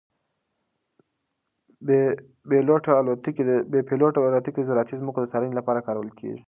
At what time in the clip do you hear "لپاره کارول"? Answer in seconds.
5.59-6.09